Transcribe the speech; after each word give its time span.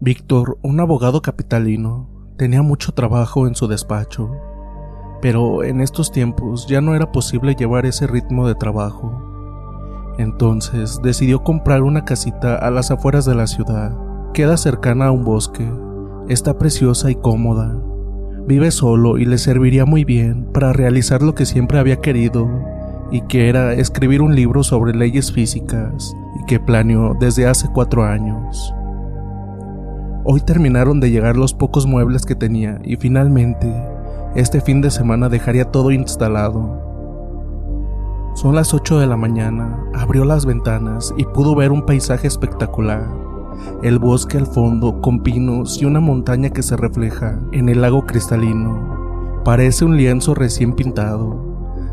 Víctor, 0.00 0.58
un 0.62 0.78
abogado 0.78 1.22
capitalino, 1.22 2.08
tenía 2.36 2.62
mucho 2.62 2.92
trabajo 2.92 3.48
en 3.48 3.56
su 3.56 3.66
despacho, 3.66 4.30
pero 5.20 5.64
en 5.64 5.80
estos 5.80 6.12
tiempos 6.12 6.68
ya 6.68 6.80
no 6.80 6.94
era 6.94 7.10
posible 7.10 7.56
llevar 7.56 7.84
ese 7.84 8.06
ritmo 8.06 8.46
de 8.46 8.54
trabajo. 8.54 10.14
Entonces 10.16 11.00
decidió 11.02 11.42
comprar 11.42 11.82
una 11.82 12.04
casita 12.04 12.54
a 12.54 12.70
las 12.70 12.92
afueras 12.92 13.24
de 13.24 13.34
la 13.34 13.48
ciudad. 13.48 13.98
Queda 14.34 14.56
cercana 14.56 15.06
a 15.06 15.10
un 15.10 15.24
bosque, 15.24 15.68
está 16.28 16.56
preciosa 16.58 17.10
y 17.10 17.16
cómoda. 17.16 17.76
Vive 18.46 18.70
solo 18.70 19.18
y 19.18 19.24
le 19.24 19.36
serviría 19.36 19.84
muy 19.84 20.04
bien 20.04 20.44
para 20.54 20.72
realizar 20.72 21.22
lo 21.22 21.34
que 21.34 21.44
siempre 21.44 21.80
había 21.80 21.96
querido, 21.96 22.48
y 23.10 23.22
que 23.22 23.48
era 23.48 23.72
escribir 23.72 24.22
un 24.22 24.36
libro 24.36 24.62
sobre 24.62 24.94
leyes 24.94 25.32
físicas, 25.32 26.14
y 26.40 26.44
que 26.44 26.60
planeó 26.60 27.16
desde 27.18 27.48
hace 27.48 27.68
cuatro 27.74 28.04
años. 28.04 28.72
Hoy 30.30 30.42
terminaron 30.42 31.00
de 31.00 31.10
llegar 31.10 31.38
los 31.38 31.54
pocos 31.54 31.86
muebles 31.86 32.26
que 32.26 32.34
tenía 32.34 32.82
y 32.84 32.96
finalmente, 32.96 33.74
este 34.34 34.60
fin 34.60 34.82
de 34.82 34.90
semana 34.90 35.30
dejaría 35.30 35.64
todo 35.64 35.90
instalado. 35.90 36.82
Son 38.34 38.54
las 38.54 38.74
8 38.74 38.98
de 38.98 39.06
la 39.06 39.16
mañana, 39.16 39.82
abrió 39.94 40.26
las 40.26 40.44
ventanas 40.44 41.14
y 41.16 41.24
pudo 41.24 41.54
ver 41.54 41.72
un 41.72 41.86
paisaje 41.86 42.26
espectacular. 42.26 43.08
El 43.82 43.98
bosque 43.98 44.36
al 44.36 44.46
fondo 44.46 45.00
con 45.00 45.22
pinos 45.22 45.80
y 45.80 45.86
una 45.86 45.98
montaña 45.98 46.50
que 46.50 46.62
se 46.62 46.76
refleja 46.76 47.40
en 47.52 47.70
el 47.70 47.80
lago 47.80 48.04
cristalino. 48.04 49.40
Parece 49.46 49.86
un 49.86 49.96
lienzo 49.96 50.34
recién 50.34 50.74
pintado. 50.74 51.42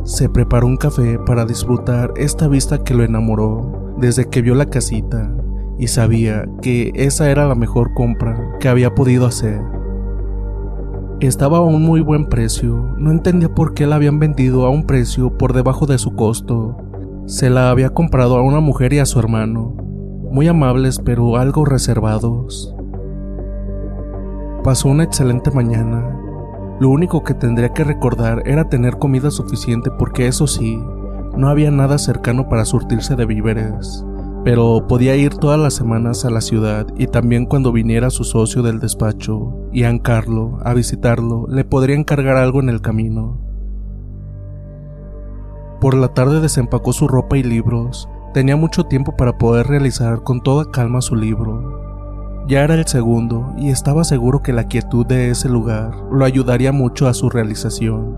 Se 0.03 0.27
preparó 0.27 0.67
un 0.67 0.75
café 0.75 1.19
para 1.19 1.45
disfrutar 1.45 2.11
esta 2.17 2.49
vista 2.49 2.83
que 2.83 2.95
lo 2.95 3.05
enamoró 3.05 3.95
desde 3.97 4.25
que 4.25 4.41
vio 4.41 4.55
la 4.55 4.65
casita 4.65 5.31
y 5.77 5.87
sabía 5.87 6.45
que 6.61 6.91
esa 6.95 7.29
era 7.29 7.47
la 7.47 7.55
mejor 7.55 7.93
compra 7.93 8.57
que 8.59 8.69
había 8.69 8.95
podido 8.95 9.25
hacer. 9.25 9.61
Estaba 11.19 11.57
a 11.57 11.61
un 11.61 11.83
muy 11.83 12.01
buen 12.01 12.27
precio, 12.27 12.93
no 12.97 13.11
entendía 13.11 13.53
por 13.53 13.73
qué 13.73 13.87
la 13.87 13.95
habían 13.95 14.19
vendido 14.19 14.65
a 14.65 14.69
un 14.69 14.85
precio 14.85 15.37
por 15.37 15.53
debajo 15.53 15.85
de 15.85 15.97
su 15.97 16.15
costo. 16.15 16.77
Se 17.25 17.49
la 17.49 17.69
había 17.69 17.89
comprado 17.89 18.37
a 18.37 18.41
una 18.41 18.59
mujer 18.59 18.93
y 18.93 18.99
a 18.99 19.05
su 19.05 19.19
hermano, 19.19 19.75
muy 20.31 20.47
amables 20.47 20.99
pero 21.03 21.37
algo 21.37 21.65
reservados. 21.65 22.75
Pasó 24.63 24.89
una 24.89 25.03
excelente 25.03 25.51
mañana. 25.51 26.19
Lo 26.79 26.89
único 26.89 27.23
que 27.23 27.33
tendría 27.33 27.69
que 27.69 27.83
recordar 27.83 28.43
era 28.45 28.67
tener 28.67 28.97
comida 28.97 29.31
suficiente 29.31 29.89
porque 29.97 30.27
eso 30.27 30.47
sí, 30.47 30.77
no 31.37 31.47
había 31.47 31.71
nada 31.71 31.97
cercano 31.97 32.49
para 32.49 32.65
surtirse 32.65 33.15
de 33.15 33.25
víveres 33.25 34.05
pero 34.45 34.85
podía 34.87 35.15
ir 35.15 35.33
todas 35.33 35.59
las 35.59 35.73
semanas 35.73 36.23
a 36.23 36.29
la 36.29 36.39
ciudad 36.39 36.85
y 36.99 37.07
también 37.07 37.47
cuando 37.47 37.71
viniera 37.71 38.11
su 38.11 38.23
socio 38.23 38.61
del 38.61 38.79
despacho, 38.79 39.57
Ian 39.73 39.97
Carlo, 39.97 40.59
a 40.63 40.75
visitarlo, 40.75 41.47
le 41.49 41.65
podría 41.65 41.95
encargar 41.95 42.37
algo 42.37 42.59
en 42.59 42.69
el 42.69 42.79
camino. 42.79 43.41
Por 45.81 45.95
la 45.95 46.09
tarde 46.09 46.41
desempacó 46.41 46.93
su 46.93 47.07
ropa 47.07 47.39
y 47.39 47.43
libros, 47.43 48.07
tenía 48.35 48.55
mucho 48.55 48.83
tiempo 48.83 49.15
para 49.17 49.35
poder 49.39 49.65
realizar 49.65 50.21
con 50.21 50.43
toda 50.43 50.69
calma 50.69 51.01
su 51.01 51.15
libro. 51.15 52.45
Ya 52.47 52.63
era 52.63 52.75
el 52.75 52.85
segundo 52.85 53.51
y 53.57 53.71
estaba 53.71 54.03
seguro 54.03 54.43
que 54.43 54.53
la 54.53 54.67
quietud 54.67 55.07
de 55.07 55.31
ese 55.31 55.49
lugar 55.49 55.95
lo 56.11 56.23
ayudaría 56.23 56.71
mucho 56.71 57.07
a 57.07 57.15
su 57.15 57.31
realización. 57.31 58.15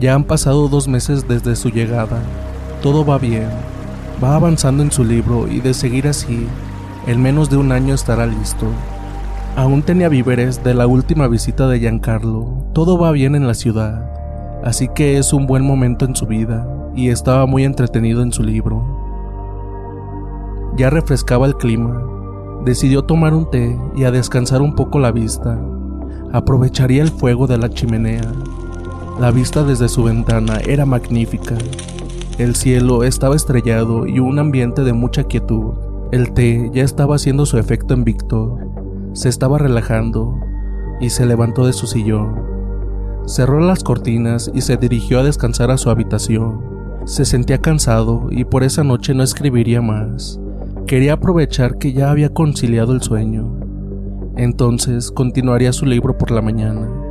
Ya 0.00 0.14
han 0.14 0.24
pasado 0.24 0.68
dos 0.68 0.88
meses 0.88 1.28
desde 1.28 1.54
su 1.56 1.68
llegada. 1.68 2.22
Todo 2.80 3.04
va 3.04 3.18
bien. 3.18 3.50
Va 4.22 4.36
avanzando 4.36 4.84
en 4.84 4.92
su 4.92 5.02
libro 5.02 5.48
y 5.48 5.60
de 5.60 5.74
seguir 5.74 6.06
así, 6.06 6.46
en 7.08 7.20
menos 7.20 7.50
de 7.50 7.56
un 7.56 7.72
año 7.72 7.92
estará 7.92 8.24
listo. 8.24 8.66
Aún 9.56 9.82
tenía 9.82 10.08
víveres 10.08 10.62
de 10.62 10.74
la 10.74 10.86
última 10.86 11.26
visita 11.26 11.66
de 11.66 11.80
Giancarlo. 11.80 12.46
Todo 12.72 12.98
va 12.98 13.10
bien 13.10 13.34
en 13.34 13.48
la 13.48 13.54
ciudad, 13.54 14.08
así 14.64 14.88
que 14.94 15.18
es 15.18 15.32
un 15.32 15.48
buen 15.48 15.64
momento 15.64 16.04
en 16.04 16.14
su 16.14 16.26
vida 16.26 16.64
y 16.94 17.08
estaba 17.08 17.46
muy 17.46 17.64
entretenido 17.64 18.22
en 18.22 18.32
su 18.32 18.44
libro. 18.44 18.86
Ya 20.76 20.88
refrescaba 20.88 21.46
el 21.46 21.56
clima. 21.56 22.00
Decidió 22.64 23.02
tomar 23.02 23.34
un 23.34 23.50
té 23.50 23.76
y 23.96 24.04
a 24.04 24.12
descansar 24.12 24.62
un 24.62 24.76
poco 24.76 25.00
la 25.00 25.10
vista. 25.10 25.58
Aprovecharía 26.32 27.02
el 27.02 27.10
fuego 27.10 27.48
de 27.48 27.58
la 27.58 27.68
chimenea. 27.70 28.22
La 29.18 29.32
vista 29.32 29.64
desde 29.64 29.88
su 29.88 30.04
ventana 30.04 30.58
era 30.64 30.86
magnífica. 30.86 31.56
El 32.38 32.56
cielo 32.56 33.04
estaba 33.04 33.36
estrellado 33.36 34.06
y 34.06 34.18
un 34.18 34.38
ambiente 34.38 34.84
de 34.84 34.94
mucha 34.94 35.24
quietud. 35.24 35.74
El 36.12 36.32
té 36.32 36.70
ya 36.72 36.82
estaba 36.82 37.16
haciendo 37.16 37.44
su 37.44 37.58
efecto 37.58 37.92
en 37.92 38.04
Víctor. 38.04 38.58
Se 39.12 39.28
estaba 39.28 39.58
relajando 39.58 40.40
y 40.98 41.10
se 41.10 41.26
levantó 41.26 41.66
de 41.66 41.74
su 41.74 41.86
sillón. 41.86 42.40
Cerró 43.26 43.60
las 43.60 43.84
cortinas 43.84 44.50
y 44.54 44.62
se 44.62 44.78
dirigió 44.78 45.20
a 45.20 45.24
descansar 45.24 45.70
a 45.70 45.76
su 45.76 45.90
habitación. 45.90 46.60
Se 47.04 47.26
sentía 47.26 47.58
cansado 47.58 48.28
y 48.30 48.44
por 48.44 48.62
esa 48.62 48.82
noche 48.82 49.12
no 49.12 49.22
escribiría 49.22 49.82
más. 49.82 50.40
Quería 50.86 51.14
aprovechar 51.14 51.76
que 51.76 51.92
ya 51.92 52.10
había 52.10 52.32
conciliado 52.32 52.94
el 52.94 53.02
sueño. 53.02 53.60
Entonces 54.36 55.12
continuaría 55.12 55.72
su 55.72 55.84
libro 55.84 56.16
por 56.16 56.30
la 56.30 56.40
mañana. 56.40 57.01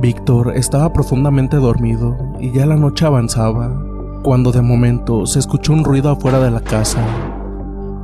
Víctor 0.00 0.56
estaba 0.56 0.94
profundamente 0.94 1.58
dormido 1.58 2.16
y 2.40 2.52
ya 2.52 2.64
la 2.64 2.76
noche 2.76 3.04
avanzaba, 3.04 3.84
cuando 4.22 4.50
de 4.50 4.62
momento 4.62 5.26
se 5.26 5.38
escuchó 5.38 5.74
un 5.74 5.84
ruido 5.84 6.08
afuera 6.08 6.40
de 6.40 6.50
la 6.50 6.62
casa. 6.62 7.04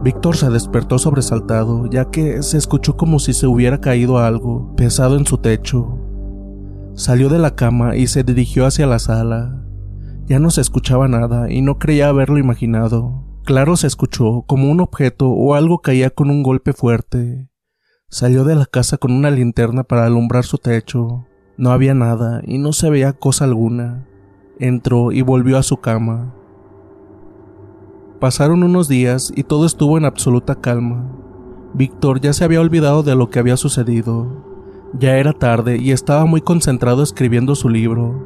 Víctor 0.03 0.37
se 0.37 0.51
despertó 0.51 0.99
sobresaltado, 0.99 1.87
ya 1.87 2.11
que 2.11 2.43
se 2.43 2.59
escuchó 2.59 2.99
como 2.99 3.19
si 3.19 3.33
se 3.33 3.47
hubiera 3.47 3.81
caído 3.81 4.19
algo 4.19 4.77
pesado 4.77 5.17
en 5.17 5.25
su 5.25 5.39
techo. 5.39 5.99
Salió 6.95 7.31
de 7.31 7.39
la 7.39 7.55
cama 7.55 7.97
y 7.97 8.09
se 8.09 8.25
dirigió 8.25 8.67
hacia 8.67 8.87
la 8.87 8.99
sala. 8.99 9.65
Ya 10.27 10.39
no 10.39 10.51
se 10.51 10.61
escuchaba 10.61 11.09
nada 11.09 11.51
y 11.51 11.63
no 11.63 11.79
creía 11.79 12.11
haberlo 12.11 12.37
imaginado. 12.37 13.25
Claro 13.45 13.75
se 13.79 13.87
escuchó 13.87 14.43
como 14.47 14.71
un 14.71 14.81
objeto 14.81 15.31
o 15.31 15.55
algo 15.55 15.79
caía 15.79 16.11
con 16.11 16.29
un 16.29 16.43
golpe 16.43 16.75
fuerte. 16.75 17.49
Salió 18.11 18.45
de 18.45 18.55
la 18.55 18.67
casa 18.67 18.99
con 18.99 19.13
una 19.13 19.31
linterna 19.31 19.83
para 19.83 20.05
alumbrar 20.05 20.45
su 20.45 20.59
techo. 20.59 21.25
No 21.59 21.71
había 21.71 21.95
nada 21.95 22.43
y 22.45 22.59
no 22.59 22.75
se 22.75 22.91
veía 22.91 23.15
cosa 23.15 23.45
alguna. 23.45 24.05
Entró 24.59 25.11
y 25.11 25.23
volvió 25.23 25.57
a 25.57 25.63
su 25.63 25.79
cama. 25.79 26.35
Pasaron 28.21 28.63
unos 28.63 28.89
días 28.89 29.33
y 29.35 29.43
todo 29.43 29.65
estuvo 29.65 29.97
en 29.97 30.05
absoluta 30.05 30.57
calma. 30.57 31.11
Víctor 31.73 32.21
ya 32.21 32.35
se 32.35 32.45
había 32.45 32.61
olvidado 32.61 33.03
de 33.03 33.17
lo 33.17 33.31
que 33.31 33.39
había 33.39 33.57
sucedido. 33.57 34.45
Ya 34.99 35.17
era 35.17 35.33
tarde 35.33 35.79
y 35.79 35.93
estaba 35.93 36.27
muy 36.27 36.43
concentrado 36.43 37.03
escribiendo 37.03 37.55
su 37.55 37.71
libro. 37.71 38.23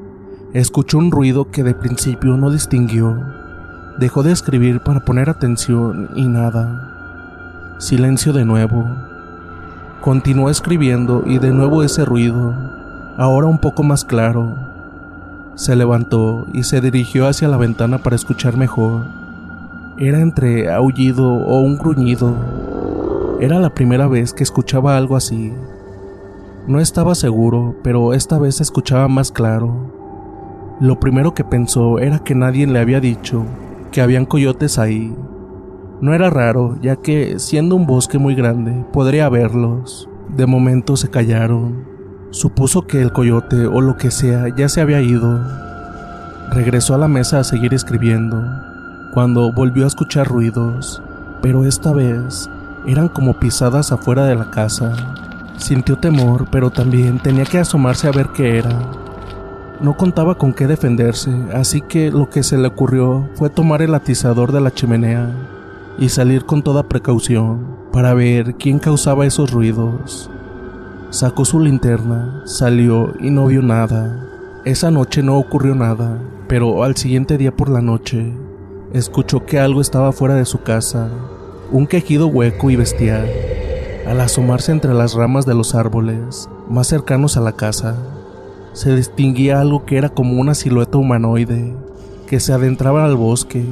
Escuchó 0.53 0.99
un 0.99 1.13
ruido 1.13 1.53
que 1.53 1.63
de 1.63 1.75
principio 1.75 2.37
no 2.37 2.51
distinguió. 2.51 3.17
Dejó 4.01 4.25
de 4.25 4.33
escribir 4.33 4.81
para 4.81 5.05
poner 5.05 5.31
atención 5.31 6.11
y 6.17 6.27
nada. 6.27 7.77
Silencio 7.79 8.33
de 8.33 8.45
nuevo. 8.45 8.85
Continuó 10.01 10.51
escribiendo 10.51 11.23
y 11.27 11.39
de 11.39 11.53
nuevo 11.53 11.85
ese 11.85 12.05
ruido 12.05 12.80
ahora 13.21 13.49
un 13.49 13.59
poco 13.59 13.83
más 13.83 14.07
claro. 14.07 14.57
Se 15.55 15.77
levantó 15.77 16.47
y 16.55 16.63
se 16.63 16.81
dirigió 16.81 17.29
hacia 17.29 17.49
la 17.49 17.59
ventana 17.59 17.99
para 17.99 18.17
escuchar 18.17 18.57
mejor. 18.57 19.03
Era 19.99 20.21
entre 20.21 20.73
aullido 20.73 21.31
o 21.31 21.61
un 21.61 21.77
gruñido. 21.77 22.35
Era 23.39 23.59
la 23.59 23.75
primera 23.75 24.09
vez 24.09 24.33
que 24.33 24.43
escuchaba 24.43 24.97
algo 24.97 25.17
así. 25.17 25.53
No 26.67 26.81
estaba 26.81 27.15
seguro, 27.15 27.77
pero 27.83 28.15
esta 28.15 28.39
vez 28.39 28.55
se 28.55 28.63
escuchaba 28.63 29.07
más 29.07 29.31
claro. 29.31 30.79
Lo 30.81 30.99
primero 30.99 31.35
que 31.35 31.45
pensó 31.45 31.99
era 31.99 32.21
que 32.21 32.35
nadie 32.35 32.67
le 32.67 32.79
había 32.79 33.01
dicho 33.01 33.45
que 33.93 34.01
habían 34.01 34.25
coyotes 34.25 34.79
ahí. 34.79 35.15
No 36.01 36.15
era 36.15 36.31
raro, 36.31 36.79
ya 36.81 36.97
que, 36.97 37.39
siendo 37.39 37.77
un 37.77 37.87
bosque 37.87 38.17
muy 38.17 38.35
grande, 38.35 38.87
podría 38.95 39.29
verlos. 39.29 40.09
De 40.35 40.47
momento 40.47 40.97
se 40.97 41.11
callaron. 41.11 41.90
Supuso 42.33 42.87
que 42.87 43.03
el 43.03 43.11
coyote 43.11 43.67
o 43.67 43.81
lo 43.81 43.97
que 43.97 44.13
sea 44.13 44.47
ya 44.49 44.69
se 44.69 44.81
había 44.81 45.01
ido. 45.01 45.41
Regresó 46.51 46.95
a 46.95 46.99
la 46.99 47.09
mesa 47.09 47.41
a 47.41 47.45
seguir 47.45 47.75
escribiendo, 47.75 48.41
cuando 49.13 49.53
volvió 49.53 49.85
a 49.85 49.89
escuchar 49.89 50.29
ruidos, 50.29 51.03
pero 51.43 51.65
esta 51.65 51.93
vez 51.93 52.49
eran 52.87 53.09
como 53.09 53.35
pisadas 53.41 53.91
afuera 53.91 54.27
de 54.27 54.37
la 54.37 54.49
casa. 54.49 54.93
Sintió 55.57 55.99
temor, 55.99 56.47
pero 56.53 56.71
también 56.71 57.19
tenía 57.19 57.45
que 57.45 57.59
asomarse 57.59 58.07
a 58.07 58.13
ver 58.13 58.29
qué 58.29 58.59
era. 58.59 58.79
No 59.81 59.97
contaba 59.97 60.37
con 60.37 60.53
qué 60.53 60.69
defenderse, 60.69 61.35
así 61.53 61.81
que 61.81 62.13
lo 62.13 62.31
que 62.31 62.45
se 62.45 62.57
le 62.57 62.69
ocurrió 62.69 63.29
fue 63.35 63.51
tomar 63.51 63.83
el 63.83 63.95
atizador 63.95 64.53
de 64.53 64.61
la 64.61 64.71
chimenea 64.71 65.29
y 65.99 66.11
salir 66.11 66.45
con 66.45 66.63
toda 66.63 66.89
precaución 66.89 67.77
para 67.93 68.15
ver 68.15 68.55
quién 68.55 68.79
causaba 68.79 69.27
esos 69.27 69.51
ruidos. 69.51 70.31
Sacó 71.11 71.45
su 71.45 71.59
linterna, 71.59 72.43
salió 72.45 73.15
y 73.19 73.31
no 73.31 73.47
vio 73.47 73.63
nada. 73.63 74.29
Esa 74.65 74.93
noche 74.93 75.25
no 75.25 75.39
ocurrió 75.39 75.75
nada, 75.75 76.23
pero 76.47 76.85
al 76.85 76.97
siguiente 76.97 77.37
día 77.37 77.51
por 77.51 77.69
la 77.69 77.81
noche, 77.81 78.33
escuchó 78.93 79.45
que 79.45 79.59
algo 79.59 79.81
estaba 79.81 80.13
fuera 80.13 80.37
de 80.37 80.45
su 80.45 80.63
casa, 80.63 81.09
un 81.73 81.89
quejido 81.89 82.29
hueco 82.29 82.71
y 82.71 82.77
bestial. 82.77 83.29
Al 84.07 84.21
asomarse 84.21 84.71
entre 84.71 84.95
las 84.95 85.15
ramas 85.15 85.47
de 85.47 85.55
los 85.57 85.75
árboles 85.75 86.49
más 86.69 86.87
cercanos 86.87 87.37
a 87.37 87.41
la 87.41 87.53
casa, 87.53 87.97
se 88.73 88.95
distinguía 88.95 89.61
algo 89.61 89.85
que 89.85 89.99
era 89.99 90.11
como 90.11 90.41
una 90.41 90.55
silueta 90.55 90.97
humanoide 90.97 91.75
que 92.29 92.39
se 92.39 92.53
adentraba 92.53 93.05
al 93.05 93.17
bosque, 93.17 93.65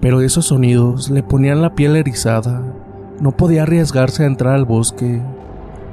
pero 0.00 0.22
esos 0.22 0.46
sonidos 0.46 1.10
le 1.10 1.22
ponían 1.22 1.60
la 1.60 1.74
piel 1.74 1.96
erizada. 1.96 2.62
No 3.20 3.32
podía 3.32 3.64
arriesgarse 3.64 4.22
a 4.22 4.26
entrar 4.26 4.54
al 4.54 4.64
bosque 4.64 5.20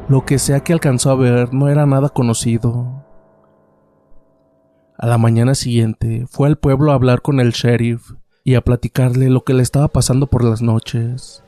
lo 0.09 0.25
que 0.25 0.39
sea 0.39 0.62
que 0.62 0.71
alcanzó 0.71 1.12
a 1.12 1.15
ver 1.15 1.54
no 1.54 1.68
era 1.68 1.86
nada 1.86 2.09
conocido. 2.09 3.04
A 4.97 5.06
la 5.06 5.18
mañana 5.18 5.54
siguiente 5.54 6.26
fue 6.30 6.47
al 6.47 6.57
pueblo 6.57 6.92
a 6.92 6.95
hablar 6.95 7.21
con 7.21 7.40
el 7.40 7.52
sheriff 7.52 8.14
y 8.44 8.56
a 8.56 8.61
platicarle 8.61 9.30
lo 9.30 9.44
que 9.44 9.54
le 9.54 9.64
estaba 9.64 9.90
pasando 9.90 10.28
por 10.28 10.44
las 10.44 10.61
noches. 10.61 11.44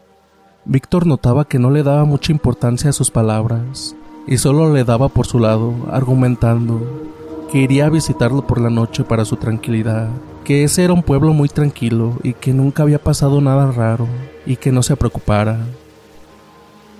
Víctor 0.65 1.07
notaba 1.07 1.45
que 1.45 1.57
no 1.57 1.71
le 1.71 1.83
daba 1.83 2.03
mucha 2.03 2.33
importancia 2.33 2.89
a 2.89 2.93
sus 2.93 3.09
palabras 3.09 3.95
y 4.27 4.37
solo 4.37 4.73
le 4.73 4.83
daba 4.83 5.07
por 5.07 5.25
su 5.25 5.39
lado, 5.39 5.73
argumentando 5.89 6.81
que 7.49 7.59
iría 7.59 7.85
a 7.85 7.89
visitarlo 7.89 8.45
por 8.45 8.59
la 8.61 8.69
noche 8.69 9.03
para 9.03 9.25
su 9.25 9.37
tranquilidad, 9.37 10.09
que 10.43 10.63
ese 10.63 10.83
era 10.83 10.93
un 10.93 11.01
pueblo 11.01 11.33
muy 11.33 11.47
tranquilo 11.47 12.17
y 12.21 12.33
que 12.33 12.53
nunca 12.53 12.83
había 12.83 13.01
pasado 13.01 13.41
nada 13.41 13.71
raro 13.71 14.07
y 14.45 14.57
que 14.57 14.71
no 14.71 14.83
se 14.83 14.97
preocupara. 14.97 15.57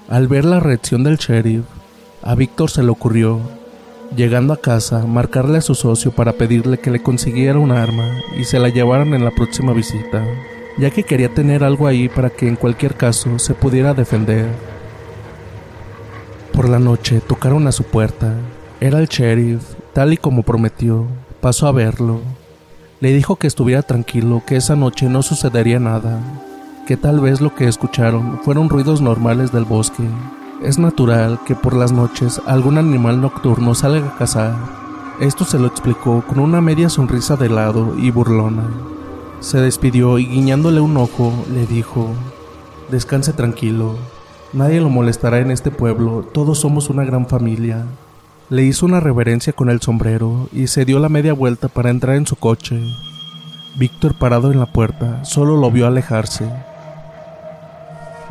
Al 0.09 0.27
ver 0.27 0.43
la 0.43 0.59
reacción 0.59 1.03
del 1.03 1.17
sheriff, 1.17 1.65
a 2.23 2.33
Víctor 2.33 2.71
se 2.71 2.81
le 2.81 2.89
ocurrió, 2.89 3.41
llegando 4.15 4.53
a 4.53 4.57
casa, 4.57 5.05
marcarle 5.05 5.59
a 5.59 5.61
su 5.61 5.75
socio 5.75 6.09
para 6.09 6.33
pedirle 6.33 6.79
que 6.79 6.89
le 6.89 7.03
consiguiera 7.03 7.59
un 7.59 7.71
arma 7.71 8.09
y 8.35 8.45
se 8.45 8.57
la 8.57 8.69
llevaran 8.69 9.13
en 9.13 9.23
la 9.23 9.29
próxima 9.29 9.71
visita, 9.71 10.25
ya 10.79 10.89
que 10.89 11.03
quería 11.03 11.31
tener 11.31 11.63
algo 11.63 11.85
ahí 11.85 12.09
para 12.09 12.31
que 12.31 12.47
en 12.47 12.55
cualquier 12.55 12.95
caso 12.95 13.37
se 13.37 13.53
pudiera 13.53 13.93
defender. 13.93 14.47
Por 16.53 16.69
la 16.69 16.79
noche 16.79 17.21
tocaron 17.21 17.67
a 17.67 17.71
su 17.71 17.83
puerta. 17.83 18.33
Era 18.81 18.97
el 18.97 19.09
sheriff, 19.09 19.61
tal 19.93 20.13
y 20.13 20.17
como 20.17 20.41
prometió. 20.41 21.05
Pasó 21.39 21.67
a 21.67 21.71
verlo. 21.71 22.21
Le 22.99 23.13
dijo 23.13 23.35
que 23.35 23.45
estuviera 23.45 23.83
tranquilo, 23.83 24.41
que 24.47 24.55
esa 24.55 24.75
noche 24.75 25.07
no 25.07 25.21
sucedería 25.21 25.79
nada, 25.79 26.19
que 26.89 26.97
tal 26.97 27.19
vez 27.19 27.39
lo 27.39 27.53
que 27.53 27.67
escucharon 27.67 28.39
fueron 28.43 28.67
ruidos 28.67 28.99
normales 28.99 29.51
del 29.51 29.63
bosque. 29.63 30.01
Es 30.63 30.79
natural 30.79 31.39
que 31.45 31.53
por 31.53 31.75
las 31.75 31.91
noches 31.91 32.41
algún 32.47 32.79
animal 32.79 33.21
nocturno 33.21 33.75
salga 33.75 34.07
a 34.07 34.17
cazar. 34.17 34.55
Esto 35.19 35.45
se 35.45 35.59
lo 35.59 35.67
explicó 35.67 36.23
con 36.25 36.39
una 36.39 36.61
media 36.61 36.89
sonrisa 36.89 37.35
de 37.35 37.47
lado 37.47 37.93
y 37.95 38.09
burlona. 38.09 38.63
Se 39.39 39.59
despidió 39.59 40.17
y 40.17 40.25
guiñándole 40.25 40.81
un 40.81 40.97
ojo 40.97 41.31
le 41.53 41.67
dijo, 41.67 42.09
Descanse 42.89 43.33
tranquilo, 43.33 43.95
nadie 44.51 44.81
lo 44.81 44.89
molestará 44.89 45.37
en 45.41 45.51
este 45.51 45.69
pueblo, 45.69 46.25
todos 46.33 46.57
somos 46.57 46.89
una 46.89 47.03
gran 47.03 47.27
familia. 47.27 47.85
Le 48.49 48.63
hizo 48.63 48.87
una 48.87 48.99
reverencia 48.99 49.53
con 49.53 49.69
el 49.69 49.79
sombrero 49.79 50.49
y 50.51 50.65
se 50.65 50.85
dio 50.85 50.97
la 50.97 51.09
media 51.09 51.33
vuelta 51.33 51.67
para 51.67 51.91
entrar 51.91 52.15
en 52.15 52.25
su 52.25 52.35
coche. 52.35 52.81
Víctor 53.77 54.15
parado 54.15 54.51
en 54.51 54.59
la 54.59 54.65
puerta 54.65 55.23
solo 55.23 55.55
lo 55.55 55.69
vio 55.69 55.85
alejarse. 55.85 56.68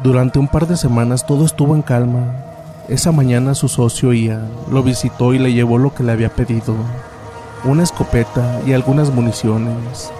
Durante 0.02 0.38
un 0.38 0.46
par 0.46 0.68
de 0.68 0.76
semanas 0.76 1.26
todo 1.26 1.44
estuvo 1.44 1.74
en 1.74 1.82
calma. 1.82 2.32
Esa 2.88 3.10
mañana 3.10 3.56
su 3.56 3.66
socio 3.66 4.12
Ian 4.12 4.48
lo 4.70 4.84
visitó 4.84 5.34
y 5.34 5.40
le 5.40 5.52
llevó 5.52 5.76
lo 5.76 5.92
que 5.92 6.04
le 6.04 6.12
había 6.12 6.32
pedido, 6.32 6.76
una 7.64 7.82
escopeta 7.82 8.60
y 8.64 8.74
algunas 8.74 9.12
municiones, 9.12 10.12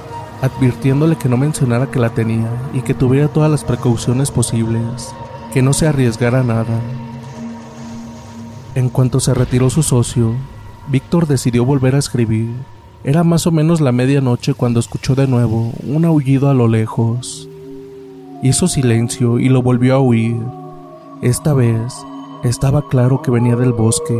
advirtiéndole 0.42 1.14
que 1.14 1.28
no 1.28 1.37
mencionara 1.37 1.90
que 1.92 2.00
la 2.00 2.11
tenía 2.11 2.49
y 2.75 2.82
que 2.82 2.92
tuviera 2.92 3.28
todas 3.28 3.52
las 3.52 3.62
precauciones 3.62 4.32
posibles, 4.32 5.14
que 5.54 5.62
no 5.62 5.73
se 5.73 5.87
arriesgara 5.87 6.42
nada. 6.42 6.80
En 8.75 8.88
cuanto 8.88 9.20
se 9.20 9.32
retiró 9.32 9.70
su 9.70 9.85
socio, 9.85 10.35
Víctor 10.88 11.28
decidió 11.28 11.64
volver 11.64 11.94
a 11.94 11.99
escribir. 11.99 12.50
Era 13.04 13.23
más 13.23 13.47
o 13.47 13.52
menos 13.52 13.80
la 13.80 13.92
medianoche 13.92 14.54
cuando 14.54 14.80
escuchó 14.80 15.14
de 15.14 15.28
nuevo 15.28 15.73
un 15.87 16.04
aullido 16.04 16.50
a 16.50 16.54
lo 16.54 16.66
lejos. 16.66 17.49
Hizo 18.40 18.68
silencio 18.68 19.40
y 19.40 19.49
lo 19.49 19.62
volvió 19.62 19.97
a 19.97 19.99
oír. 19.99 20.40
Esta 21.23 21.54
vez 21.54 21.92
estaba 22.45 22.88
claro 22.88 23.21
que 23.21 23.33
venía 23.33 23.57
del 23.57 23.73
bosque. 23.73 24.16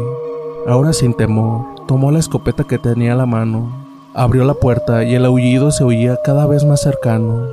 Ahora 0.67 0.93
sin 0.93 1.15
temor, 1.15 1.65
tomó 1.87 2.11
la 2.11 2.19
escopeta 2.19 2.65
que 2.65 2.79
tenía 2.79 3.13
a 3.13 3.17
la 3.17 3.27
mano, 3.27 3.71
abrió 4.15 4.45
la 4.45 4.55
puerta 4.55 5.05
y 5.05 5.15
el 5.15 5.25
aullido 5.25 5.71
se 5.71 5.85
oía 5.85 6.19
cada 6.25 6.47
vez 6.47 6.65
más 6.65 6.83
cercano. 6.83 7.47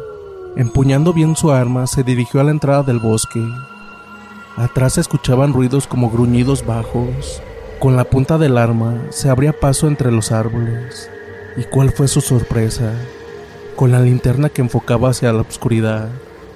Empuñando 0.55 1.13
bien 1.13 1.35
su 1.35 1.51
arma, 1.51 1.85
se 1.85 2.01
dirigió 2.03 2.41
a 2.41 2.43
la 2.43 2.51
entrada 2.51 2.81
del 2.81 2.97
bosque. 2.97 3.43
Atrás 4.57 4.93
se 4.93 5.01
escuchaban 5.01 5.53
ruidos 5.53 5.85
como 5.85 6.09
gruñidos 6.09 6.65
bajos. 6.65 7.43
Con 7.79 7.95
la 7.95 8.05
punta 8.05 8.39
del 8.39 8.57
arma 8.57 9.03
se 9.11 9.29
abría 9.29 9.53
paso 9.53 9.87
entre 9.87 10.11
los 10.11 10.31
árboles. 10.31 11.11
¿Y 11.57 11.63
cuál 11.65 11.91
fue 11.91 12.07
su 12.07 12.21
sorpresa? 12.21 12.91
Con 13.75 13.91
la 13.91 13.99
linterna 13.99 14.49
que 14.49 14.63
enfocaba 14.63 15.09
hacia 15.09 15.31
la 15.31 15.41
oscuridad, 15.41 16.09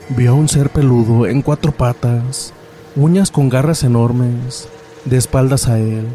vio 0.10 0.32
a 0.32 0.34
un 0.34 0.48
ser 0.48 0.72
peludo 0.72 1.28
en 1.28 1.42
cuatro 1.42 1.72
patas, 1.72 2.52
uñas 2.96 3.30
con 3.30 3.48
garras 3.48 3.84
enormes, 3.84 4.68
de 5.06 5.18
espaldas 5.18 5.68
a 5.68 5.78
él. 5.78 6.08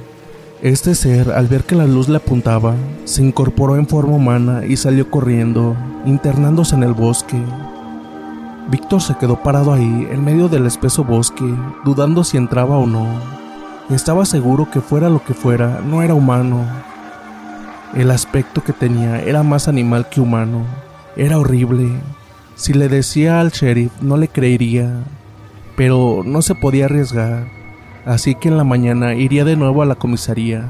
Este 0.63 0.95
ser, 0.95 1.31
al 1.31 1.47
ver 1.47 1.65
que 1.65 1.77
la 1.77 1.87
luz 1.87 2.09
le 2.09 2.17
apuntaba, 2.17 2.75
se 3.05 3.23
incorporó 3.23 3.77
en 3.77 3.87
forma 3.87 4.15
humana 4.15 4.65
y 4.67 4.77
salió 4.77 5.11
corriendo, 5.11 5.77
internándose 6.07 6.75
en 6.75 6.83
el 6.83 6.93
bosque. 6.93 7.41
Víctor 8.69 9.01
se 9.03 9.15
quedó 9.17 9.43
parado 9.43 9.73
ahí, 9.73 10.09
en 10.11 10.25
medio 10.25 10.49
del 10.49 10.67
espeso 10.67 11.05
bosque, 11.05 11.45
dudando 11.85 12.25
si 12.25 12.37
entraba 12.37 12.79
o 12.79 12.87
no. 12.87 13.07
Estaba 13.91 14.25
seguro 14.25 14.71
que 14.71 14.81
fuera 14.81 15.11
lo 15.11 15.23
que 15.23 15.35
fuera, 15.35 15.81
no 15.85 16.03
era 16.03 16.15
humano. 16.15 16.65
El 17.95 18.11
aspecto 18.11 18.65
que 18.65 18.73
tenía 18.73 19.21
era 19.21 19.43
más 19.43 19.69
animal 19.69 20.09
que 20.09 20.21
humano. 20.21 20.63
Era 21.17 21.39
horrible. 21.39 21.93
Si 22.57 22.73
le 22.73 22.89
decía 22.89 23.41
al 23.41 23.51
sheriff 23.51 23.93
no 24.01 24.17
le 24.17 24.29
creería, 24.29 25.05
pero 25.77 26.23
no 26.25 26.41
se 26.41 26.55
podía 26.55 26.85
arriesgar, 26.85 27.49
así 28.05 28.37
que 28.37 28.49
en 28.49 28.57
la 28.57 28.65
mañana 28.65 29.15
iría 29.15 29.45
de 29.45 29.57
nuevo 29.57 29.83
a 29.83 29.87
la 29.87 29.97
comisaría. 29.97 30.69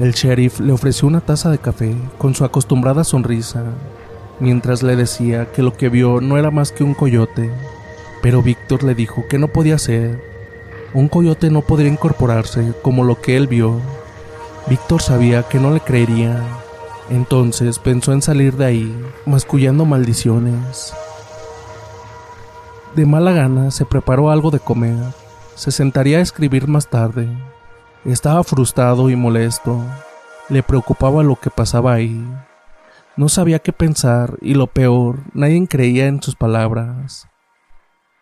El 0.00 0.14
sheriff 0.14 0.58
le 0.58 0.72
ofreció 0.72 1.06
una 1.06 1.20
taza 1.20 1.48
de 1.50 1.58
café 1.58 1.94
con 2.18 2.34
su 2.34 2.44
acostumbrada 2.44 3.04
sonrisa, 3.04 3.62
mientras 4.40 4.82
le 4.82 4.96
decía 4.96 5.52
que 5.52 5.62
lo 5.62 5.76
que 5.76 5.88
vio 5.88 6.20
no 6.20 6.38
era 6.38 6.50
más 6.50 6.72
que 6.72 6.82
un 6.82 6.94
coyote, 6.94 7.50
pero 8.20 8.42
Víctor 8.42 8.82
le 8.82 8.96
dijo 8.96 9.26
que 9.28 9.38
no 9.38 9.46
podía 9.46 9.78
ser. 9.78 10.20
Un 10.92 11.08
coyote 11.08 11.50
no 11.50 11.62
podría 11.62 11.92
incorporarse 11.92 12.72
como 12.82 13.04
lo 13.04 13.20
que 13.20 13.36
él 13.36 13.46
vio. 13.46 13.80
Víctor 14.68 15.02
sabía 15.02 15.44
que 15.44 15.60
no 15.60 15.70
le 15.70 15.80
creería, 15.80 16.61
entonces 17.12 17.78
pensó 17.78 18.12
en 18.12 18.22
salir 18.22 18.56
de 18.56 18.64
ahí, 18.64 19.04
mascullando 19.26 19.84
maldiciones. 19.84 20.94
De 22.94 23.04
mala 23.04 23.32
gana 23.32 23.70
se 23.70 23.84
preparó 23.84 24.30
algo 24.30 24.50
de 24.50 24.60
comer. 24.60 24.96
Se 25.54 25.70
sentaría 25.70 26.18
a 26.18 26.22
escribir 26.22 26.68
más 26.68 26.88
tarde. 26.88 27.28
Estaba 28.06 28.42
frustrado 28.44 29.10
y 29.10 29.16
molesto. 29.16 29.78
Le 30.48 30.62
preocupaba 30.62 31.22
lo 31.22 31.36
que 31.36 31.50
pasaba 31.50 31.92
ahí. 31.92 32.24
No 33.16 33.28
sabía 33.28 33.58
qué 33.58 33.72
pensar 33.72 34.38
y 34.40 34.54
lo 34.54 34.66
peor, 34.66 35.20
nadie 35.34 35.66
creía 35.68 36.06
en 36.06 36.22
sus 36.22 36.34
palabras. 36.34 37.28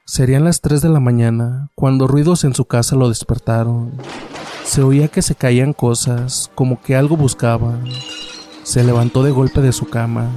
Serían 0.05 0.43
las 0.43 0.61
tres 0.61 0.83
de 0.83 0.89
la 0.89 0.99
mañana 0.99 1.71
cuando 1.77 2.09
ruidos 2.09 2.43
en 2.43 2.55
su 2.55 2.65
casa 2.65 2.97
lo 2.97 3.09
despertaron. 3.09 3.93
Se 4.65 4.83
oía 4.83 5.07
que 5.07 5.23
se 5.23 5.37
caían 5.37 5.73
cosas, 5.75 6.51
como 6.57 6.83
que 6.83 6.97
algo 6.97 7.17
buscaba. 7.17 7.79
Se 8.63 8.85
levantó 8.85 9.23
de 9.23 9.31
golpe 9.31 9.61
de 9.61 9.73
su 9.73 9.89
cama. 9.89 10.31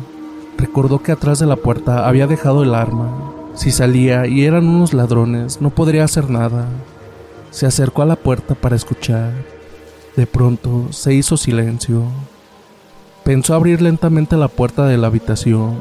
Recordó 0.58 1.04
que 1.04 1.12
atrás 1.12 1.40
de 1.40 1.46
la 1.46 1.56
puerta 1.56 2.08
había 2.08 2.28
dejado 2.28 2.64
el 2.64 2.74
arma. 2.74 3.34
Si 3.54 3.72
salía 3.72 4.28
y 4.28 4.46
eran 4.46 4.68
unos 4.68 4.94
ladrones, 4.94 5.62
no 5.62 5.70
podría 5.70 6.06
hacer 6.06 6.30
nada. 6.30 6.68
Se 7.52 7.66
acercó 7.66 8.02
a 8.02 8.06
la 8.06 8.16
puerta 8.16 8.56
para 8.56 8.76
escuchar. 8.76 9.34
De 10.16 10.26
pronto 10.26 10.88
se 10.92 11.14
hizo 11.14 11.38
silencio. 11.38 12.04
Pensó 13.24 13.54
abrir 13.54 13.82
lentamente 13.82 14.38
la 14.38 14.48
puerta 14.48 14.86
de 14.86 14.98
la 14.98 15.08
habitación 15.08 15.78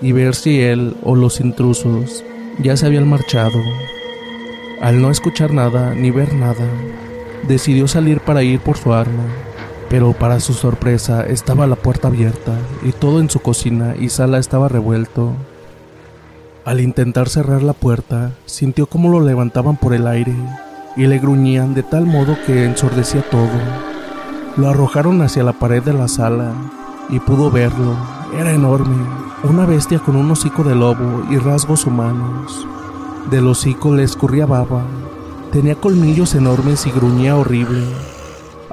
y 0.00 0.12
ver 0.12 0.34
si 0.34 0.60
él 0.60 0.96
o 1.02 1.16
los 1.16 1.40
intrusos 1.40 2.24
ya 2.62 2.76
se 2.76 2.86
habían 2.86 3.08
marchado. 3.08 3.58
Al 4.80 5.00
no 5.00 5.10
escuchar 5.10 5.52
nada 5.52 5.94
ni 5.94 6.10
ver 6.10 6.34
nada, 6.34 6.68
decidió 7.48 7.88
salir 7.88 8.20
para 8.20 8.42
ir 8.42 8.60
por 8.60 8.76
su 8.76 8.92
arma, 8.92 9.24
pero 9.94 10.12
para 10.12 10.40
su 10.40 10.54
sorpresa 10.54 11.24
estaba 11.24 11.68
la 11.68 11.76
puerta 11.76 12.08
abierta 12.08 12.50
y 12.82 12.90
todo 12.90 13.20
en 13.20 13.30
su 13.30 13.38
cocina 13.38 13.94
y 13.96 14.08
sala 14.08 14.38
estaba 14.38 14.66
revuelto. 14.66 15.34
Al 16.64 16.80
intentar 16.80 17.28
cerrar 17.28 17.62
la 17.62 17.74
puerta, 17.74 18.32
sintió 18.44 18.86
cómo 18.86 19.08
lo 19.08 19.20
levantaban 19.20 19.76
por 19.76 19.94
el 19.94 20.08
aire 20.08 20.34
y 20.96 21.06
le 21.06 21.20
gruñían 21.20 21.74
de 21.74 21.84
tal 21.84 22.06
modo 22.06 22.36
que 22.44 22.64
ensordecía 22.64 23.22
todo. 23.30 23.46
Lo 24.56 24.68
arrojaron 24.68 25.22
hacia 25.22 25.44
la 25.44 25.52
pared 25.52 25.84
de 25.84 25.92
la 25.92 26.08
sala 26.08 26.50
y 27.08 27.20
pudo 27.20 27.52
verlo. 27.52 27.94
Era 28.36 28.50
enorme, 28.50 28.96
una 29.44 29.64
bestia 29.64 30.00
con 30.00 30.16
un 30.16 30.28
hocico 30.28 30.64
de 30.64 30.74
lobo 30.74 31.22
y 31.30 31.36
rasgos 31.36 31.86
humanos. 31.86 32.66
Del 33.30 33.46
hocico 33.46 33.94
le 33.94 34.02
escurría 34.02 34.44
baba. 34.44 34.82
Tenía 35.52 35.76
colmillos 35.76 36.34
enormes 36.34 36.84
y 36.84 36.90
gruñía 36.90 37.36
horrible. 37.36 38.13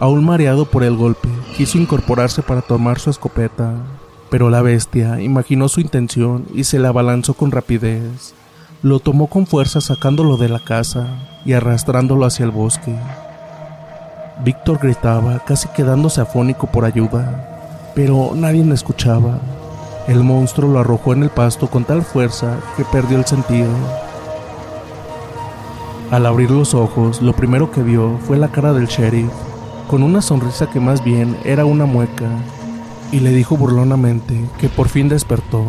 Aún 0.02 0.26
mareado 0.26 0.66
por 0.66 0.84
el 0.84 0.98
golpe, 0.98 1.30
quiso 1.56 1.78
incorporarse 1.78 2.42
para 2.42 2.64
tomar 2.64 2.98
su 2.98 3.12
escopeta, 3.12 3.76
pero 4.32 4.50
la 4.50 4.64
bestia 4.64 5.22
imaginó 5.22 5.70
su 5.70 5.80
intención 5.80 6.48
y 6.56 6.64
se 6.64 6.80
le 6.80 6.88
abalanzó 6.88 7.36
con 7.36 7.52
rapidez. 7.52 8.34
Lo 8.82 9.00
tomó 9.00 9.28
con 9.28 9.46
fuerza 9.46 9.80
sacándolo 9.80 10.38
de 10.38 10.50
la 10.50 10.58
casa 10.58 11.06
y 11.46 11.54
arrastrándolo 11.54 12.26
hacia 12.26 12.46
el 12.46 12.50
bosque. 12.50 12.96
Víctor 14.44 14.80
gritaba, 14.82 15.38
casi 15.46 15.68
quedándose 15.68 16.20
afónico 16.20 16.66
por 16.66 16.84
ayuda, 16.84 17.92
pero 17.94 18.32
nadie 18.34 18.66
le 18.66 18.74
escuchaba. 18.74 19.40
El 20.08 20.24
monstruo 20.24 20.72
lo 20.72 20.80
arrojó 20.80 21.14
en 21.14 21.22
el 21.22 21.30
pasto 21.30 21.68
con 21.68 21.84
tal 21.84 22.02
fuerza 22.02 22.58
que 22.76 22.86
perdió 22.86 23.20
el 23.20 23.26
sentido. 23.26 23.70
Al 26.10 26.26
abrir 26.26 26.50
los 26.50 26.74
ojos, 26.74 27.22
lo 27.22 27.34
primero 27.34 27.70
que 27.70 27.84
vio 27.84 28.18
fue 28.26 28.38
la 28.38 28.48
cara 28.48 28.74
del 28.74 28.88
sheriff, 28.88 29.32
con 29.92 30.04
una 30.04 30.22
sonrisa 30.22 30.70
que 30.70 30.80
más 30.80 31.04
bien 31.04 31.36
era 31.44 31.66
una 31.66 31.86
mueca, 31.86 32.30
y 33.12 33.20
le 33.20 33.32
dijo 33.32 33.58
burlonamente 33.58 34.42
que 34.58 34.70
por 34.70 34.88
fin 34.88 35.10
despertó. 35.10 35.66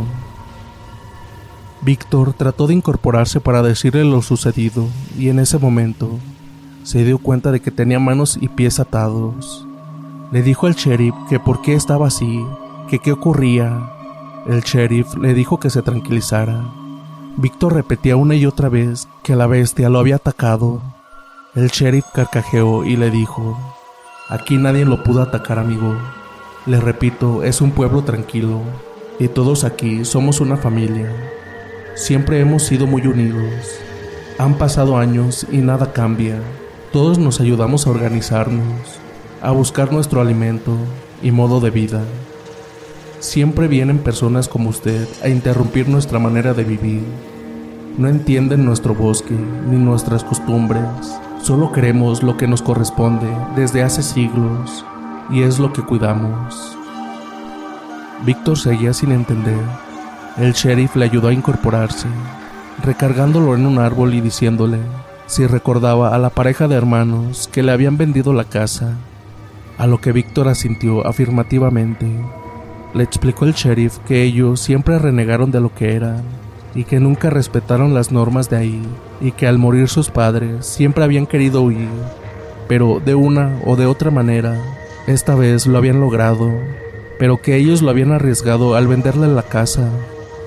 Víctor 1.81 2.33
trató 2.33 2.69
de 2.69 2.75
incorporarse 2.75 3.41
para 3.41 3.65
decirle 3.65 4.05
lo 4.05 4.23
sucedido, 4.23 4.87
y 5.19 5.29
en 5.29 5.41
ese 5.41 5.59
momento 5.59 6.21
se 6.85 7.05
dio 7.05 7.19
cuenta 7.19 7.51
de 7.51 7.59
que 7.59 7.73
tenía 7.73 7.99
manos 7.99 8.39
y 8.41 8.47
pies 8.47 8.79
atados. 8.79 9.67
Le 10.31 10.45
dijo 10.45 10.69
al 10.69 10.77
sheriff 10.77 11.17
que 11.29 11.41
por 11.41 11.61
qué 11.61 11.75
estaba 11.75 12.07
así, 12.07 12.45
que 12.89 13.01
qué 13.01 13.11
ocurría. 13.11 13.91
El 14.47 14.61
sheriff 14.61 15.17
le 15.17 15.35
dijo 15.35 15.59
que 15.59 15.69
se 15.69 15.83
tranquilizara. 15.83 16.63
Víctor 17.39 17.75
repetía 17.75 18.15
una 18.15 18.37
y 18.37 18.47
otra 18.47 18.69
vez 18.69 19.09
que 19.25 19.35
la 19.35 19.49
bestia 19.49 19.89
lo 19.89 19.99
había 19.99 20.17
atacado. 20.17 20.81
El 21.57 21.71
sheriff 21.71 22.05
carcajeó 22.15 22.85
y 22.85 22.97
le 22.97 23.11
dijo, 23.11 23.59
Aquí 24.29 24.57
nadie 24.57 24.85
lo 24.85 25.03
pudo 25.03 25.23
atacar, 25.23 25.59
amigo. 25.59 25.97
Le 26.67 26.81
repito, 26.81 27.43
es 27.43 27.61
un 27.61 27.73
pueblo 27.73 28.05
tranquilo, 28.05 28.63
y 29.19 29.29
todos 29.29 29.65
aquí 29.65 30.05
somos 30.05 30.41
una 30.41 30.57
familia. 30.57 31.11
Siempre 31.95 32.41
hemos 32.41 32.63
sido 32.63 32.87
muy 32.87 33.07
unidos. 33.07 33.53
Han 34.39 34.55
pasado 34.55 34.97
años 34.97 35.47
y 35.51 35.59
nada 35.59 35.93
cambia. 35.93 36.41
Todos 36.93 37.19
nos 37.19 37.41
ayudamos 37.41 37.87
a 37.87 37.91
organizarnos 37.91 39.03
a 39.43 39.51
buscar 39.51 39.93
nuestro 39.93 40.21
alimento 40.21 40.77
y 41.21 41.33
modo 41.33 41.61
de 41.61 41.71
vida. 41.71 42.01
Siempre 43.19 43.67
vienen 43.67 43.99
personas 43.99 44.49
como 44.49 44.71
usted 44.71 45.09
a 45.23 45.29
interrumpir 45.29 45.89
nuestra 45.89 46.21
manera 46.21 46.55
de 46.55 46.63
vivir. 46.63 47.03
No 47.99 48.09
entienden 48.09 48.65
nuestro 48.65 48.95
bosque 48.95 49.35
ni 49.69 49.77
nuestras 49.77 50.23
costumbres. 50.23 50.85
Solo 51.43 51.73
queremos 51.73 52.23
lo 52.23 52.37
que 52.37 52.47
nos 52.47 52.63
corresponde 52.63 53.27
desde 53.57 53.83
hace 53.83 54.05
siglos 54.05 54.87
y 55.29 55.43
es 55.43 55.59
lo 55.59 55.73
que 55.73 55.83
cuidamos. 55.83 56.79
Víctor 58.25 58.57
seguía 58.57 58.93
sin 58.93 59.11
entender. 59.11 59.59
El 60.37 60.53
sheriff 60.53 60.95
le 60.95 61.07
ayudó 61.07 61.29
a 61.29 61.33
incorporarse. 61.33 62.07
recargándolo 62.85 63.57
en 63.57 63.67
un 63.67 63.79
árbol 63.79 64.15
y 64.15 64.21
diciéndole 64.21 64.79
si 65.27 65.47
recordaba 65.47 66.15
a 66.15 66.19
la 66.19 66.31
pareja 66.31 66.69
de 66.69 66.77
hermanos 66.77 67.49
que 67.53 67.63
le 67.63 67.73
habían 67.73 67.97
vendido 67.97 68.33
la 68.33 68.45
casa, 68.45 68.95
a 69.79 69.87
lo 69.89 70.01
que 70.01 70.13
Víctor 70.13 70.47
asintió 70.47 71.07
afirmativamente. 71.07 72.07
Le 72.95 73.03
explicó 73.03 73.47
el 73.47 73.55
sheriff 73.55 73.99
que 74.07 74.23
ellos 74.23 74.61
siempre 74.61 74.99
renegaron 74.99 75.51
de 75.51 75.61
lo 75.61 75.75
que 75.75 75.97
eran 75.97 76.42
y 76.75 76.85
que 76.85 77.01
nunca 77.01 77.31
respetaron 77.31 77.95
las 77.95 78.13
normas 78.13 78.49
de 78.49 78.57
ahí 78.57 78.83
y 79.21 79.33
que 79.33 79.47
al 79.47 79.59
morir 79.59 79.89
sus 79.89 80.11
padres 80.11 80.67
siempre 80.67 81.05
habían 81.05 81.27
querido 81.27 81.63
huir, 81.63 81.89
pero 82.69 83.01
de 83.05 83.15
una 83.15 83.61
o 83.65 83.77
de 83.77 83.87
otra 83.87 84.11
manera, 84.11 84.57
esta 85.07 85.35
vez 85.35 85.67
lo 85.67 85.79
habían 85.79 86.01
logrado, 86.01 86.51
pero 87.19 87.41
que 87.43 87.57
ellos 87.57 87.83
lo 87.83 87.91
habían 87.91 88.13
arriesgado 88.13 88.75
al 88.75 88.87
venderle 88.87 89.29
la 89.29 89.43
casa. 89.43 89.89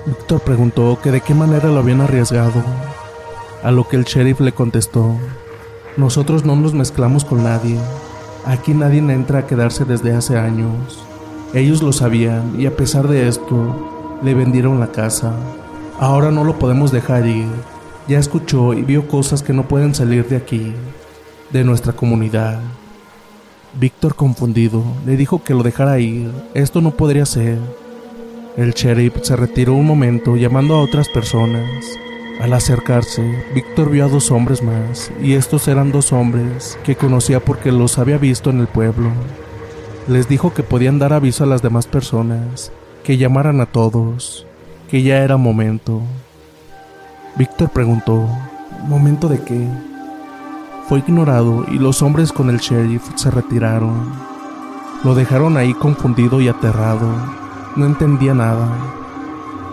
Víctor 0.06 0.40
preguntó 0.40 0.98
que 1.02 1.10
de 1.10 1.20
qué 1.20 1.34
manera 1.34 1.68
lo 1.68 1.78
habían 1.78 2.00
arriesgado, 2.00 2.62
a 3.62 3.70
lo 3.70 3.88
que 3.88 3.96
el 3.96 4.04
sheriff 4.04 4.40
le 4.40 4.52
contestó, 4.52 5.16
nosotros 5.96 6.44
no 6.44 6.56
nos 6.56 6.74
mezclamos 6.74 7.24
con 7.24 7.42
nadie, 7.42 7.78
aquí 8.44 8.74
nadie 8.74 8.98
entra 8.98 9.40
a 9.40 9.46
quedarse 9.46 9.84
desde 9.84 10.12
hace 10.12 10.36
años. 10.36 11.02
Ellos 11.54 11.82
lo 11.82 11.92
sabían 11.92 12.60
y 12.60 12.66
a 12.66 12.76
pesar 12.76 13.08
de 13.08 13.28
esto, 13.28 14.18
le 14.22 14.34
vendieron 14.34 14.78
la 14.78 14.88
casa. 14.88 15.32
Ahora 15.98 16.30
no 16.30 16.44
lo 16.44 16.58
podemos 16.58 16.92
dejar 16.92 17.26
ir. 17.26 17.48
Ya 18.06 18.18
escuchó 18.18 18.74
y 18.74 18.82
vio 18.82 19.08
cosas 19.08 19.42
que 19.42 19.54
no 19.54 19.66
pueden 19.66 19.94
salir 19.94 20.28
de 20.28 20.36
aquí, 20.36 20.74
de 21.50 21.64
nuestra 21.64 21.94
comunidad. 21.94 22.60
Víctor, 23.80 24.14
confundido, 24.14 24.84
le 25.06 25.16
dijo 25.16 25.42
que 25.42 25.54
lo 25.54 25.62
dejara 25.62 25.98
ir. 25.98 26.30
Esto 26.52 26.82
no 26.82 26.90
podría 26.90 27.24
ser. 27.24 27.58
El 28.58 28.72
sheriff 28.72 29.14
se 29.22 29.36
retiró 29.36 29.72
un 29.72 29.86
momento 29.86 30.36
llamando 30.36 30.74
a 30.74 30.82
otras 30.82 31.08
personas. 31.08 31.64
Al 32.40 32.52
acercarse, 32.52 33.44
Víctor 33.54 33.90
vio 33.90 34.04
a 34.04 34.08
dos 34.08 34.30
hombres 34.30 34.62
más, 34.62 35.10
y 35.22 35.32
estos 35.32 35.66
eran 35.66 35.92
dos 35.92 36.12
hombres 36.12 36.78
que 36.84 36.94
conocía 36.94 37.40
porque 37.40 37.72
los 37.72 37.98
había 37.98 38.18
visto 38.18 38.50
en 38.50 38.60
el 38.60 38.66
pueblo. 38.66 39.10
Les 40.08 40.28
dijo 40.28 40.52
que 40.52 40.62
podían 40.62 40.98
dar 40.98 41.14
aviso 41.14 41.44
a 41.44 41.46
las 41.46 41.62
demás 41.62 41.86
personas, 41.86 42.72
que 43.04 43.16
llamaran 43.16 43.62
a 43.62 43.66
todos, 43.66 44.46
que 44.88 45.02
ya 45.02 45.18
era 45.22 45.36
momento. 45.36 46.02
Víctor 47.36 47.70
preguntó, 47.70 48.28
¿momento 48.86 49.28
de 49.28 49.42
qué? 49.42 49.68
Fue 50.88 51.00
ignorado 51.00 51.64
y 51.70 51.78
los 51.78 52.02
hombres 52.02 52.32
con 52.32 52.50
el 52.50 52.58
sheriff 52.58 53.02
se 53.16 53.30
retiraron. 53.30 54.12
Lo 55.02 55.14
dejaron 55.14 55.56
ahí 55.56 55.74
confundido 55.74 56.40
y 56.40 56.48
aterrado. 56.48 57.08
No 57.74 57.86
entendía 57.86 58.34
nada, 58.34 58.68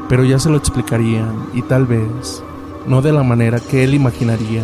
pero 0.10 0.24
ya 0.24 0.39
se 0.39 0.50
lo 0.50 0.58
explicarían 0.58 1.48
y 1.53 1.62
tal 1.62 1.86
vez 1.86 2.43
no 2.88 3.01
de 3.01 3.13
la 3.13 3.24
manera 3.24 3.60
que 3.60 3.84
él 3.84 3.93
imaginaría. 3.93 4.63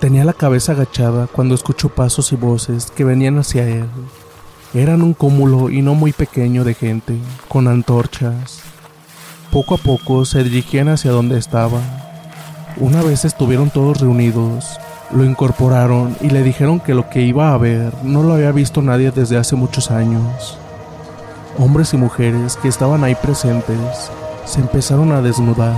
Tenía 0.00 0.24
la 0.24 0.34
cabeza 0.34 0.72
agachada 0.72 1.26
cuando 1.26 1.54
escuchó 1.54 1.88
pasos 1.88 2.32
y 2.32 2.36
voces 2.36 2.90
que 2.90 3.04
venían 3.04 3.38
hacia 3.38 3.66
él. 3.66 3.88
Eran 4.74 5.02
un 5.02 5.14
cúmulo 5.14 5.70
y 5.70 5.80
no 5.80 5.94
muy 5.94 6.12
pequeño 6.12 6.64
de 6.64 6.74
gente, 6.74 7.16
con 7.48 7.68
antorchas. 7.68 8.60
Poco 9.50 9.76
a 9.76 9.78
poco 9.78 10.24
se 10.24 10.44
dirigían 10.44 10.88
hacia 10.88 11.12
donde 11.12 11.38
estaba. 11.38 11.80
Una 12.78 13.02
vez 13.02 13.24
estuvieron 13.24 13.70
todos 13.70 14.00
reunidos, 14.00 14.78
lo 15.10 15.24
incorporaron 15.24 16.16
y 16.20 16.30
le 16.30 16.42
dijeron 16.42 16.80
que 16.80 16.94
lo 16.94 17.08
que 17.08 17.22
iba 17.22 17.54
a 17.54 17.58
ver 17.58 17.94
no 18.02 18.22
lo 18.22 18.34
había 18.34 18.52
visto 18.52 18.82
nadie 18.82 19.10
desde 19.12 19.38
hace 19.38 19.56
muchos 19.56 19.90
años. 19.90 20.58
Hombres 21.58 21.94
y 21.94 21.96
mujeres 21.96 22.56
que 22.56 22.68
estaban 22.68 23.02
ahí 23.02 23.14
presentes 23.14 24.10
se 24.44 24.60
empezaron 24.60 25.12
a 25.12 25.22
desnudar 25.22 25.76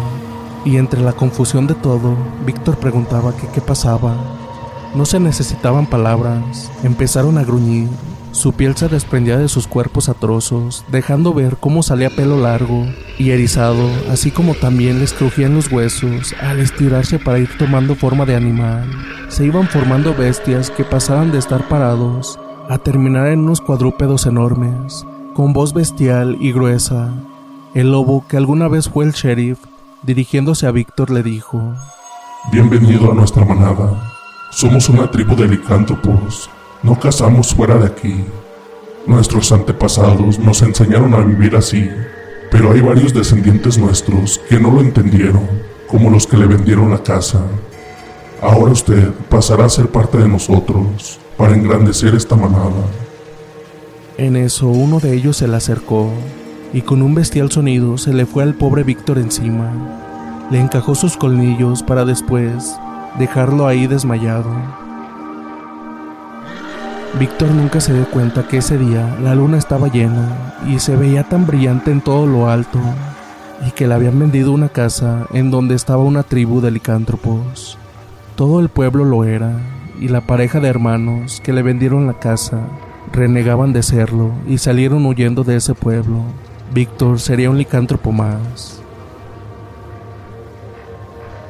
y 0.65 0.77
entre 0.77 1.01
la 1.01 1.13
confusión 1.13 1.67
de 1.67 1.75
todo, 1.75 2.17
Víctor 2.45 2.79
preguntaba 2.79 3.33
qué 3.55 3.61
pasaba. 3.61 4.15
No 4.95 5.05
se 5.05 5.21
necesitaban 5.21 5.87
palabras, 5.87 6.71
empezaron 6.83 7.39
a 7.39 7.45
gruñir. 7.45 7.89
Su 8.33 8.53
piel 8.53 8.77
se 8.77 8.89
desprendía 8.89 9.39
de 9.39 9.49
sus 9.49 9.67
cuerpos 9.67 10.09
a 10.09 10.15
trozos, 10.15 10.85
dejando 10.91 11.35
ver 11.35 11.57
cómo 11.59 11.83
salía 11.83 12.11
pelo 12.11 12.41
largo 12.41 12.87
y 13.19 13.31
erizado, 13.31 13.91
así 14.11 14.31
como 14.31 14.55
también 14.55 15.01
les 15.01 15.13
crujían 15.13 15.55
los 15.55 15.71
huesos 15.73 16.35
al 16.41 16.61
estirarse 16.61 17.19
para 17.19 17.39
ir 17.39 17.49
tomando 17.59 17.95
forma 17.95 18.25
de 18.27 18.37
animal. 18.37 18.89
Se 19.29 19.45
iban 19.45 19.67
formando 19.69 20.15
bestias 20.15 20.71
que 20.71 20.85
pasaban 20.85 21.33
de 21.33 21.39
estar 21.39 21.69
parados 21.69 22.39
a 22.69 22.79
terminar 22.79 23.29
en 23.29 23.41
unos 23.41 23.61
cuadrúpedos 23.61 24.27
enormes, 24.27 25.05
con 25.35 25.53
voz 25.53 25.73
bestial 25.73 26.37
y 26.41 26.53
gruesa. 26.53 27.13
El 27.75 27.91
lobo 27.91 28.25
que 28.29 28.37
alguna 28.37 28.69
vez 28.69 28.89
fue 28.89 29.05
el 29.05 29.13
sheriff 29.13 29.59
Dirigiéndose 30.03 30.67
a 30.67 30.71
Víctor 30.71 31.11
le 31.11 31.25
dijo, 31.25 31.75
Bienvenido 32.53 33.11
a 33.11 33.15
nuestra 33.15 33.45
manada. 33.45 34.13
Somos 34.51 34.89
una 34.89 35.11
tribu 35.11 35.35
de 35.35 35.49
licántropos. 35.49 36.49
No 36.83 36.99
cazamos 36.99 37.55
fuera 37.55 37.77
de 37.77 37.87
aquí. 37.87 38.25
Nuestros 39.07 39.51
antepasados 39.53 40.39
nos 40.39 40.63
enseñaron 40.63 41.13
a 41.15 41.19
vivir 41.19 41.57
así, 41.57 41.89
pero 42.51 42.73
hay 42.73 42.81
varios 42.81 43.13
descendientes 43.13 43.79
nuestros 43.79 44.41
que 44.49 44.61
no 44.61 44.71
lo 44.71 44.81
entendieron, 44.81 45.49
como 45.89 46.11
los 46.11 46.27
que 46.27 46.37
le 46.37 46.47
vendieron 46.47 46.91
la 46.91 47.03
casa. 47.03 47.43
Ahora 48.41 48.73
usted 48.73 49.11
pasará 49.29 49.65
a 49.65 49.69
ser 49.69 49.89
parte 49.89 50.19
de 50.19 50.29
nosotros 50.29 51.19
para 51.37 51.55
engrandecer 51.55 52.15
esta 52.15 52.37
manada. 52.37 52.85
En 54.17 54.37
eso 54.37 54.69
uno 54.69 55.01
de 55.01 55.15
ellos 55.15 55.37
se 55.39 55.49
le 55.49 55.57
acercó 55.57 56.11
y 56.73 56.83
con 56.83 57.03
un 57.03 57.15
bestial 57.15 57.51
sonido 57.51 57.99
se 57.99 58.13
le 58.13 58.27
fue 58.27 58.43
al 58.43 58.55
pobre 58.55 58.85
Víctor 58.85 59.19
encima. 59.19 59.73
Le 60.51 60.61
encajó 60.61 60.95
sus 60.95 61.17
colmillos 61.17 61.83
para 61.83 62.05
después 62.05 62.77
dejarlo 63.19 63.67
ahí 63.67 63.87
desmayado. 63.87 64.88
Víctor 67.15 67.51
nunca 67.51 67.81
se 67.81 67.95
dio 67.95 68.09
cuenta 68.11 68.47
que 68.47 68.59
ese 68.59 68.77
día 68.79 69.17
la 69.23 69.35
luna 69.35 69.59
estaba 69.59 69.89
llena 69.89 70.55
y 70.67 70.79
se 70.79 70.95
veía 70.97 71.25
tan 71.25 71.47
brillante 71.47 71.91
en 71.91 72.01
todo 72.01 72.27
lo 72.27 72.49
alto 72.49 72.79
y 73.67 73.71
que 73.71 73.89
le 73.89 73.95
habían 73.95 74.19
vendido 74.19 74.53
una 74.53 74.69
casa 74.69 75.27
en 75.33 75.51
donde 75.51 75.75
estaba 75.75 76.03
una 76.03 76.23
tribu 76.23 76.61
de 76.61 76.71
licántropos. 76.71 77.79
Todo 78.37 78.61
el 78.61 78.69
pueblo 78.69 79.05
lo 79.05 79.25
era 79.25 79.53
y 79.99 80.09
la 80.09 80.21
pareja 80.21 80.61
de 80.61 80.69
hermanos 80.69 81.41
que 81.43 81.53
le 81.53 81.63
vendieron 81.63 82.07
la 82.07 82.15
casa 82.15 82.61
renegaban 83.13 83.73
de 83.73 83.83
serlo 83.83 84.33
y 84.47 84.59
salieron 84.59 85.07
huyendo 85.07 85.45
de 85.45 85.57
ese 85.57 85.75
pueblo 85.75 86.23
Víctor 86.73 87.19
sería 87.19 87.49
un 87.49 87.57
licántropo 87.57 88.13
más. 88.13 88.83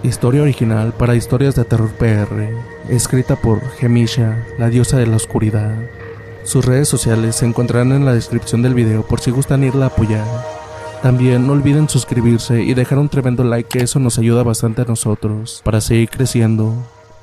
Historia 0.04 0.42
original 0.42 0.92
para 0.92 1.16
historias 1.16 1.56
de 1.56 1.64
terror 1.64 1.90
PR, 1.90 2.50
escrita 2.88 3.34
por 3.34 3.68
Gemisha, 3.78 4.46
la 4.56 4.68
diosa 4.68 4.96
de 4.96 5.08
la 5.08 5.16
oscuridad. 5.16 5.74
Sus 6.44 6.64
redes 6.64 6.88
sociales 6.88 7.34
se 7.34 7.46
encontrarán 7.46 7.90
en 7.90 8.04
la 8.04 8.14
descripción 8.14 8.62
del 8.62 8.74
video 8.74 9.04
por 9.04 9.18
si 9.18 9.32
gustan 9.32 9.64
irla 9.64 9.86
a 9.86 9.88
apoyar. 9.88 10.24
También 11.02 11.48
no 11.48 11.52
olviden 11.52 11.88
suscribirse 11.88 12.62
y 12.62 12.74
dejar 12.74 13.00
un 13.00 13.08
tremendo 13.08 13.42
like 13.42 13.68
que 13.68 13.84
eso 13.84 13.98
nos 13.98 14.20
ayuda 14.20 14.44
bastante 14.44 14.82
a 14.82 14.84
nosotros 14.84 15.62
para 15.64 15.80
seguir 15.80 16.10
creciendo. 16.10 16.74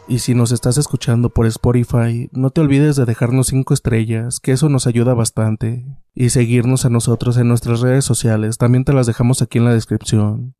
Y 0.10 0.20
si 0.20 0.36
nos 0.36 0.52
estás 0.52 0.78
escuchando 0.78 1.30
por 1.30 1.46
Spotify, 1.46 2.30
no 2.34 2.50
te 2.50 2.60
olvides 2.60 2.98
de 2.98 3.06
dejarnos 3.06 3.48
5 3.48 3.74
estrellas, 3.74 4.42
que 4.42 4.52
eso 4.52 4.68
nos 4.68 4.86
ayuda 4.86 5.14
bastante. 5.14 5.86
Y 6.14 6.30
seguirnos 6.30 6.84
a 6.84 6.90
nosotros 6.90 7.38
en 7.38 7.48
nuestras 7.48 7.80
redes 7.80 8.04
sociales, 8.04 8.58
también 8.58 8.84
te 8.84 8.94
las 8.94 9.08
dejamos 9.08 9.42
aquí 9.42 9.60
en 9.60 9.66
la 9.66 9.74
descripción. 9.74 10.56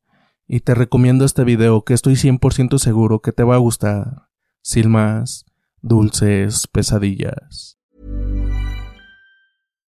Y 0.46 0.60
te 0.60 0.74
recomiendo 0.74 1.24
este 1.24 1.44
video 1.44 1.82
que 1.82 1.94
estoy 1.94 2.14
100% 2.14 2.78
seguro 2.78 3.20
que 3.20 3.32
te 3.32 3.42
va 3.42 3.56
a 3.56 3.58
gustar. 3.58 4.28
Sin 4.62 4.90
más, 4.90 5.44
dulces 5.80 6.66
pesadillas. 6.68 7.75